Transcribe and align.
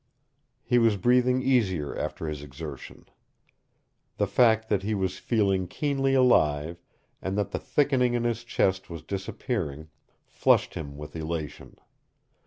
He 0.63 0.79
was 0.79 0.97
breathing 0.97 1.43
easier 1.43 1.95
after 1.95 2.27
his 2.27 2.41
exertion. 2.41 3.05
The 4.17 4.25
fact 4.25 4.67
that 4.67 4.81
he 4.81 4.95
was 4.95 5.19
feeling 5.19 5.67
keenly 5.67 6.15
alive, 6.15 6.81
and 7.21 7.37
that 7.37 7.51
the 7.51 7.59
thickening 7.59 8.15
in 8.15 8.23
his 8.23 8.43
chest 8.43 8.89
was 8.89 9.03
disappearing, 9.03 9.89
flushed 10.25 10.73
him 10.73 10.97
with 10.97 11.15
elation. 11.15 11.75